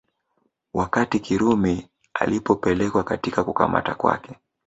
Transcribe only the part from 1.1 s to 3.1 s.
Kirumi alipopelekwa